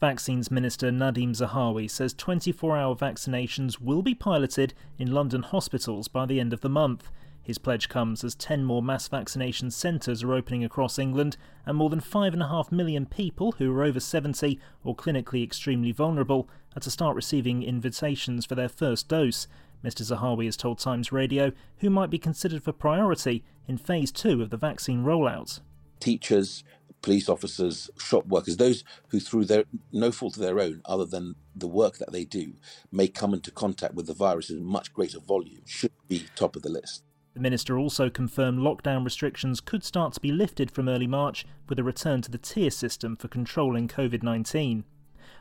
Vaccines 0.00 0.50
Minister 0.50 0.90
Nadhim 0.90 1.30
Zahawi 1.30 1.88
says 1.88 2.12
24 2.14 2.76
hour 2.76 2.96
vaccinations 2.96 3.80
will 3.80 4.02
be 4.02 4.14
piloted 4.14 4.74
in 4.98 5.12
London 5.12 5.42
hospitals 5.42 6.08
by 6.08 6.26
the 6.26 6.40
end 6.40 6.52
of 6.52 6.60
the 6.60 6.68
month. 6.68 7.10
His 7.42 7.58
pledge 7.58 7.88
comes 7.88 8.24
as 8.24 8.34
10 8.34 8.64
more 8.64 8.82
mass 8.82 9.06
vaccination 9.06 9.70
centres 9.70 10.24
are 10.24 10.34
opening 10.34 10.64
across 10.64 10.98
England, 10.98 11.36
and 11.64 11.76
more 11.76 11.90
than 11.90 12.00
5.5 12.00 12.72
million 12.72 13.06
people 13.06 13.52
who 13.52 13.72
are 13.72 13.84
over 13.84 14.00
70 14.00 14.58
or 14.82 14.96
clinically 14.96 15.44
extremely 15.44 15.92
vulnerable 15.92 16.48
are 16.74 16.80
to 16.80 16.90
start 16.90 17.14
receiving 17.14 17.62
invitations 17.62 18.44
for 18.44 18.56
their 18.56 18.68
first 18.68 19.08
dose. 19.08 19.46
Mr. 19.84 20.02
Zahawi 20.02 20.46
has 20.46 20.56
told 20.56 20.78
Times 20.78 21.12
Radio 21.12 21.52
who 21.78 21.90
might 21.90 22.10
be 22.10 22.18
considered 22.18 22.64
for 22.64 22.72
priority 22.72 23.44
in 23.68 23.78
phase 23.78 24.10
two 24.10 24.42
of 24.42 24.50
the 24.50 24.56
vaccine 24.56 25.04
rollout. 25.04 25.60
Teachers, 26.00 26.64
police 27.04 27.28
officers, 27.28 27.90
shop 27.98 28.26
workers, 28.26 28.56
those 28.56 28.82
who, 29.08 29.20
through 29.20 29.44
their 29.44 29.64
no 29.92 30.10
fault 30.10 30.36
of 30.36 30.42
their 30.42 30.58
own, 30.58 30.80
other 30.86 31.04
than 31.04 31.34
the 31.54 31.68
work 31.68 31.98
that 31.98 32.10
they 32.12 32.24
do, 32.24 32.54
may 32.90 33.06
come 33.06 33.34
into 33.34 33.50
contact 33.50 33.94
with 33.94 34.06
the 34.06 34.14
virus 34.14 34.48
in 34.48 34.64
much 34.64 34.90
greater 34.94 35.20
volume, 35.20 35.60
should 35.66 35.92
be 36.08 36.24
top 36.34 36.56
of 36.56 36.62
the 36.62 36.70
list. 36.70 37.04
The 37.34 37.40
minister 37.40 37.76
also 37.78 38.08
confirmed 38.08 38.60
lockdown 38.60 39.04
restrictions 39.04 39.60
could 39.60 39.84
start 39.84 40.14
to 40.14 40.20
be 40.20 40.32
lifted 40.32 40.70
from 40.70 40.88
early 40.88 41.06
March 41.06 41.44
with 41.68 41.78
a 41.78 41.84
return 41.84 42.22
to 42.22 42.30
the 42.30 42.38
tier 42.38 42.70
system 42.70 43.16
for 43.16 43.28
controlling 43.28 43.86
COVID 43.86 44.22
19. 44.22 44.84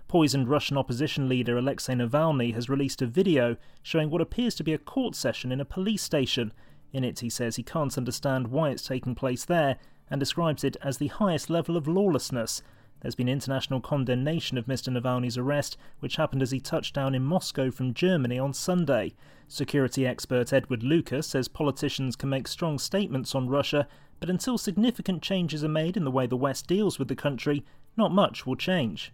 Poisoned 0.09 0.49
Russian 0.49 0.77
opposition 0.77 1.29
leader 1.29 1.57
Alexei 1.57 1.93
Navalny 1.93 2.53
has 2.53 2.69
released 2.69 3.01
a 3.01 3.07
video 3.07 3.55
showing 3.81 4.09
what 4.09 4.21
appears 4.21 4.55
to 4.55 4.65
be 4.65 4.73
a 4.73 4.77
court 4.77 5.15
session 5.15 5.49
in 5.49 5.61
a 5.61 5.65
police 5.65 6.03
station. 6.03 6.51
In 6.91 7.05
it, 7.05 7.21
he 7.21 7.29
says 7.29 7.55
he 7.55 7.63
can't 7.63 7.97
understand 7.97 8.49
why 8.49 8.71
it's 8.71 8.85
taking 8.85 9.15
place 9.15 9.45
there 9.45 9.77
and 10.09 10.19
describes 10.19 10.63
it 10.63 10.77
as 10.81 10.97
the 10.97 11.07
highest 11.07 11.49
level 11.49 11.77
of 11.77 11.87
lawlessness. 11.87 12.61
There's 13.01 13.15
been 13.15 13.27
international 13.27 13.81
condemnation 13.81 14.57
of 14.57 14.65
Mr. 14.65 14.87
Navalny's 14.87 15.37
arrest, 15.37 15.77
which 15.99 16.15
happened 16.15 16.41
as 16.41 16.51
he 16.51 16.59
touched 16.59 16.95
down 16.95 17.13
in 17.13 17.23
Moscow 17.23 17.69
from 17.69 17.93
Germany 17.93 18.39
on 18.39 18.53
Sunday. 18.53 19.13
Security 19.47 20.07
expert 20.07 20.53
Edward 20.53 20.83
Lucas 20.83 21.27
says 21.27 21.47
politicians 21.47 22.15
can 22.15 22.29
make 22.29 22.47
strong 22.47 22.79
statements 22.79 23.35
on 23.35 23.49
Russia, 23.49 23.87
but 24.19 24.29
until 24.29 24.57
significant 24.57 25.21
changes 25.21 25.63
are 25.63 25.69
made 25.69 25.97
in 25.97 26.05
the 26.05 26.11
way 26.11 26.25
the 26.25 26.37
West 26.37 26.65
deals 26.65 26.97
with 26.97 27.09
the 27.09 27.15
country, 27.15 27.65
not 27.97 28.11
much 28.11 28.45
will 28.45 28.55
change. 28.55 29.11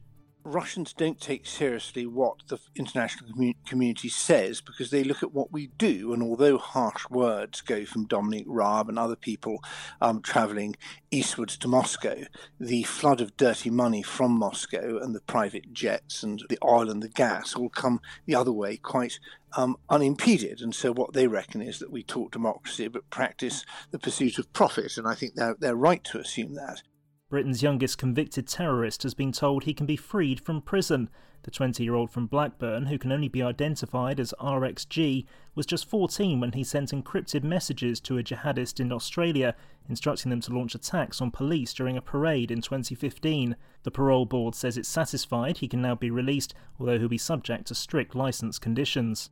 Russians 0.50 0.94
don't 0.94 1.22
take 1.22 1.46
seriously 1.46 2.06
what 2.06 2.48
the 2.48 2.60
international 2.76 3.30
community 3.66 4.10
says 4.10 4.62
because 4.62 4.90
they 4.90 5.04
look 5.04 5.22
at 5.22 5.34
what 5.34 5.52
we 5.52 5.68
do. 5.78 6.12
And 6.14 6.24
although 6.24 6.58
harsh 6.58 7.08
words 7.10 7.62
go 7.62 7.86
from 7.86 8.08
Dominic 8.08 8.46
Raab 8.48 8.90
and 8.90 8.98
other 8.98 9.16
people 9.16 9.64
um, 10.02 10.22
traveling 10.22 10.76
eastwards 11.12 11.58
to 11.58 11.68
Moscow, 11.68 12.24
the 12.60 12.84
flood 12.84 13.22
of 13.22 13.38
dirty 13.38 13.70
money 13.70 14.02
from 14.02 14.32
Moscow 14.32 14.98
and 14.98 15.16
the 15.16 15.22
private 15.22 15.72
jets 15.72 16.24
and 16.24 16.44
the 16.50 16.60
oil 16.64 16.90
and 16.90 17.04
the 17.04 17.10
gas 17.10 17.56
will 17.56 17.70
come 17.70 18.02
the 18.26 18.36
other 18.36 18.52
way 18.52 18.78
quite 18.78 19.20
um, 19.56 19.78
unimpeded. 19.90 20.62
And 20.62 20.74
so 20.74 20.92
what 20.92 21.14
they 21.14 21.28
reckon 21.28 21.62
is 21.62 21.80
that 21.80 21.92
we 21.92 22.04
talk 22.04 22.32
democracy 22.32 22.88
but 22.88 23.10
practice 23.10 23.66
the 23.92 24.00
pursuit 24.00 24.40
of 24.40 24.52
profit. 24.54 24.98
And 24.98 25.08
I 25.08 25.16
think 25.16 25.36
they're, 25.36 25.56
they're 25.60 25.76
right 25.76 26.04
to 26.06 26.20
assume 26.20 26.56
that. 26.56 26.82
Britain's 27.30 27.62
youngest 27.62 28.00
convicted 28.00 28.48
terrorist 28.48 29.04
has 29.04 29.14
been 29.14 29.32
told 29.32 29.64
he 29.64 29.74
can 29.76 29.86
be 29.86 29.96
freed 29.96 30.42
from 30.42 30.64
prison. 30.64 31.10
The 31.44 31.52
20 31.52 31.84
year 31.84 31.94
old 31.94 32.10
from 32.10 32.26
Blackburn, 32.26 32.88
who 32.88 32.98
can 32.98 33.12
only 33.12 33.28
be 33.28 33.44
identified 33.44 34.20
as 34.20 34.34
RXG, 34.40 35.28
was 35.54 35.68
just 35.68 35.88
14 35.88 36.40
when 36.40 36.54
he 36.54 36.64
sent 36.64 36.90
encrypted 36.90 37.44
messages 37.44 38.00
to 38.02 38.18
a 38.18 38.24
jihadist 38.24 38.80
in 38.80 38.92
Australia, 38.92 39.56
instructing 39.88 40.32
them 40.32 40.42
to 40.42 40.54
launch 40.54 40.74
attacks 40.74 41.22
on 41.22 41.30
police 41.30 41.72
during 41.72 41.98
a 41.98 42.02
parade 42.02 42.50
in 42.50 42.62
2015. 42.62 43.56
The 43.84 43.92
parole 43.92 44.26
board 44.26 44.56
says 44.56 44.76
it's 44.76 44.90
satisfied 44.90 45.60
he 45.60 45.68
can 45.68 45.84
now 45.84 45.94
be 45.94 46.10
released, 46.10 46.56
although 46.80 46.98
he'll 46.98 47.08
be 47.08 47.20
subject 47.20 47.68
to 47.68 47.76
strict 47.76 48.16
licence 48.16 48.58
conditions. 48.58 49.30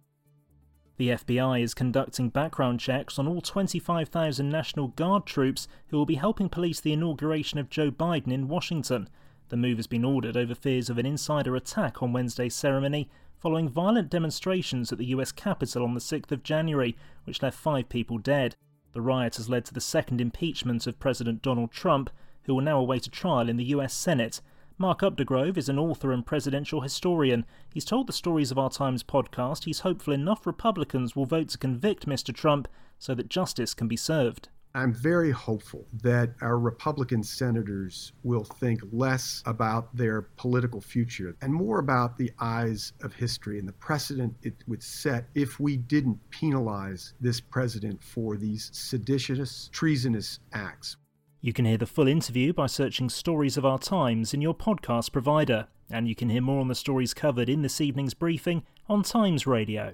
The 0.97 1.09
FBI 1.09 1.61
is 1.61 1.75
conducting 1.75 2.29
background 2.29 2.79
checks 2.79 3.19
on 3.19 3.27
all 3.27 3.39
25,000 3.39 4.49
National 4.49 4.87
Guard 4.87 5.27
troops 5.27 5.67
who 5.89 5.97
will 5.97 6.07
be 6.07 6.15
helping 6.15 6.49
police 6.49 6.81
the 6.81 6.91
inauguration 6.91 7.59
of 7.59 7.69
Joe 7.69 7.91
Biden 7.91 8.31
in 8.31 8.47
Washington. 8.47 9.07
The 9.49 9.57
move 9.57 9.77
has 9.77 9.85
been 9.85 10.03
ordered 10.03 10.35
over 10.35 10.55
fears 10.55 10.89
of 10.89 10.97
an 10.97 11.05
insider 11.05 11.55
attack 11.55 12.01
on 12.01 12.13
Wednesday's 12.13 12.55
ceremony, 12.55 13.11
following 13.37 13.69
violent 13.69 14.09
demonstrations 14.09 14.91
at 14.91 14.97
the 14.97 15.05
US 15.05 15.31
Capitol 15.31 15.83
on 15.83 15.93
the 15.93 15.99
6th 15.99 16.31
of 16.31 16.41
January, 16.41 16.97
which 17.25 17.43
left 17.43 17.59
five 17.59 17.89
people 17.89 18.17
dead. 18.17 18.55
The 18.93 19.01
riot 19.01 19.35
has 19.35 19.49
led 19.49 19.65
to 19.65 19.75
the 19.75 19.79
second 19.79 20.19
impeachment 20.19 20.87
of 20.87 20.99
President 20.99 21.43
Donald 21.43 21.71
Trump, 21.71 22.09
who 22.45 22.55
will 22.55 22.63
now 22.63 22.79
await 22.79 23.05
a 23.05 23.11
trial 23.11 23.49
in 23.49 23.57
the 23.57 23.65
US 23.65 23.93
Senate. 23.93 24.41
Mark 24.79 24.99
Updegrove 24.99 25.57
is 25.57 25.69
an 25.69 25.79
author 25.79 26.11
and 26.11 26.23
presidential 26.23 26.81
historian. 26.81 27.45
He's 27.73 27.83
told 27.83 28.05
the 28.05 28.13
Stories 28.13 28.51
of 28.51 28.59
Our 28.59 28.69
Times 28.69 29.01
podcast 29.01 29.63
he's 29.63 29.79
hopeful 29.79 30.13
enough 30.13 30.45
Republicans 30.45 31.15
will 31.15 31.25
vote 31.25 31.49
to 31.49 31.57
convict 31.57 32.05
Mr. 32.05 32.31
Trump 32.31 32.67
so 32.99 33.15
that 33.15 33.27
justice 33.27 33.73
can 33.73 33.87
be 33.87 33.97
served. 33.97 34.49
I'm 34.75 34.93
very 34.93 35.31
hopeful 35.31 35.87
that 36.03 36.35
our 36.41 36.59
Republican 36.59 37.23
senators 37.23 38.11
will 38.21 38.43
think 38.43 38.81
less 38.91 39.41
about 39.47 39.95
their 39.97 40.21
political 40.37 40.79
future 40.79 41.35
and 41.41 41.51
more 41.51 41.79
about 41.79 42.15
the 42.15 42.31
eyes 42.39 42.93
of 43.01 43.15
history 43.15 43.57
and 43.57 43.67
the 43.67 43.73
precedent 43.73 44.35
it 44.43 44.63
would 44.67 44.83
set 44.83 45.25
if 45.33 45.59
we 45.59 45.77
didn't 45.77 46.19
penalize 46.29 47.15
this 47.19 47.39
president 47.39 48.03
for 48.03 48.37
these 48.37 48.69
seditious, 48.73 49.71
treasonous 49.73 50.37
acts. 50.53 50.97
You 51.39 51.53
can 51.53 51.65
hear 51.65 51.77
the 51.77 51.85
full 51.85 52.07
interview 52.07 52.51
by 52.51 52.65
searching 52.65 53.09
Stories 53.09 53.57
of 53.57 53.65
Our 53.65 53.77
Times 53.77 54.33
in 54.33 54.41
your 54.41 54.55
podcast 54.55 55.11
provider, 55.11 55.67
and 55.87 56.07
you 56.07 56.15
can 56.15 56.29
hear 56.29 56.41
more 56.41 56.59
on 56.59 56.67
the 56.67 56.73
stories 56.73 57.13
covered 57.13 57.47
in 57.47 57.61
this 57.61 57.79
evening's 57.79 58.15
briefing 58.15 58.63
on 58.89 59.03
Times 59.03 59.45
Radio. 59.45 59.93